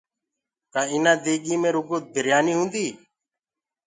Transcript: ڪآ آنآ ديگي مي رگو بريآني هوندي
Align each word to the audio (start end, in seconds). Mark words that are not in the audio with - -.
ڪآ 0.73 0.81
آنآ 0.95 1.13
ديگي 1.23 1.55
مي 1.61 1.69
رگو 1.75 1.97
بريآني 2.13 2.53
هوندي 2.57 2.87